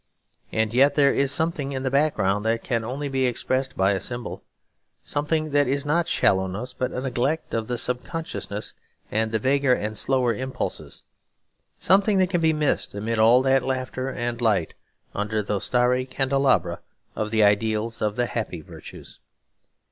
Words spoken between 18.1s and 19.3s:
the happy virtues.